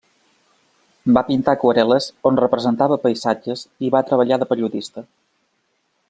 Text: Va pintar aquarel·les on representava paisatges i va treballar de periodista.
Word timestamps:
Va 1.17 1.23
pintar 1.27 1.53
aquarel·les 1.57 2.07
on 2.31 2.39
representava 2.41 2.97
paisatges 3.05 3.63
i 3.89 3.95
va 3.97 4.01
treballar 4.09 4.39
de 4.45 4.49
periodista. 4.55 5.05